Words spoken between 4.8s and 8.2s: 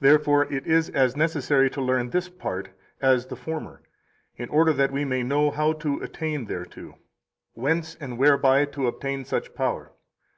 we may know how to attain thereto, whence and